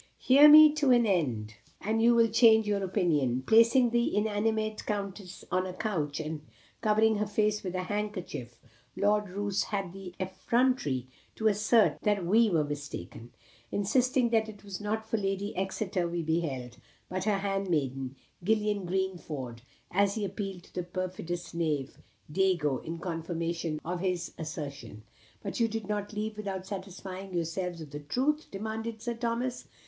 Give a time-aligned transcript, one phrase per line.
[0.17, 3.43] "Hear me to an end, and you will change your opinion.
[3.45, 6.41] Placing the inanimate Countess on a couch, and
[6.81, 8.57] covering her face with a handkerchief,
[8.95, 13.31] Lord Roos had the effrontery to assert that we were mistaken;
[13.71, 16.77] insisting that it was not Lady Exeter we beheld
[17.07, 19.61] but her hand maiden, Gillian Greenford;
[19.91, 21.99] and he appealed to the perfidious knave,
[22.31, 25.03] Diego, in confirmation of his assertion."
[25.43, 29.67] "But you did not leave without satisfying yourselves of the truth?" demanded Sir Thomas.